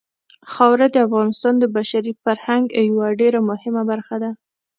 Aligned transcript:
خاوره 0.51 0.87
د 0.91 0.97
افغانستان 1.07 1.53
د 1.59 1.63
بشري 1.75 2.13
فرهنګ 2.23 2.65
یوه 2.89 3.07
ډېره 3.21 3.39
مهمه 3.49 3.81
برخه 3.91 4.15
ده. 4.23 4.31